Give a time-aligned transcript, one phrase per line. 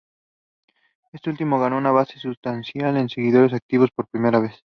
[1.13, 4.65] Este último ganó una base sustancial de seguidores activos por primera vez.